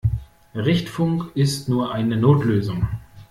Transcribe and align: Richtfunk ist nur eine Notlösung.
Richtfunk 0.55 1.25
ist 1.35 1.69
nur 1.69 1.93
eine 1.93 2.17
Notlösung. 2.17 2.87